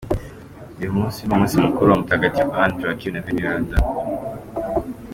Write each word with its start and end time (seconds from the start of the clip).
Uyu 0.79 0.93
munsi 0.97 1.19
ni 1.21 1.33
umunsi 1.35 1.55
mukuru 1.63 1.87
wa 1.89 1.99
Mutagatifu 2.01 2.51
Anne, 2.61 2.77
Joachim 2.81 3.11
na 3.13 3.25
Veneranda. 3.25 3.75